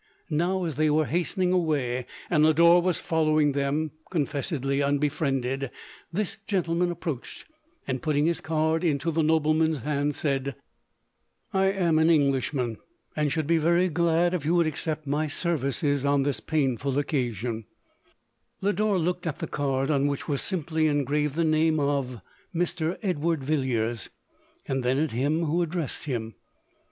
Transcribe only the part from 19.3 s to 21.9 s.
the card, on which was simply engraved the name